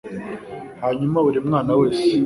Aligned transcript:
Hanyuma 0.83 1.17
buri 1.25 1.39
mwana 1.47 1.71
wese 1.79 2.09